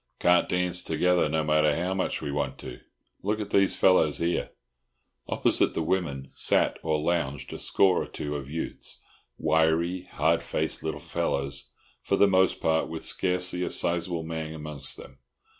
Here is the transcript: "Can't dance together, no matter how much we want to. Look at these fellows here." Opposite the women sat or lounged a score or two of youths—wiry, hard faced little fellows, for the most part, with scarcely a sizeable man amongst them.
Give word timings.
"Can't 0.17 0.49
dance 0.49 0.81
together, 0.81 1.29
no 1.29 1.43
matter 1.43 1.75
how 1.75 1.93
much 1.93 2.23
we 2.23 2.31
want 2.31 2.57
to. 2.57 2.79
Look 3.21 3.39
at 3.39 3.51
these 3.51 3.75
fellows 3.75 4.17
here." 4.17 4.49
Opposite 5.27 5.75
the 5.75 5.83
women 5.83 6.31
sat 6.31 6.79
or 6.81 6.99
lounged 6.99 7.53
a 7.53 7.59
score 7.59 8.01
or 8.01 8.07
two 8.07 8.35
of 8.35 8.49
youths—wiry, 8.49 10.07
hard 10.13 10.41
faced 10.41 10.81
little 10.83 10.99
fellows, 10.99 11.71
for 12.01 12.15
the 12.15 12.27
most 12.27 12.59
part, 12.61 12.89
with 12.89 13.05
scarcely 13.05 13.61
a 13.63 13.69
sizeable 13.69 14.23
man 14.23 14.55
amongst 14.55 14.97
them. 14.97 15.19